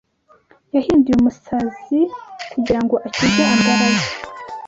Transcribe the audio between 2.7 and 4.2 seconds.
ngo akize amagara ye